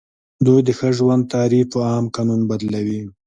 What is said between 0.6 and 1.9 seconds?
د ښه ژوند تعریف په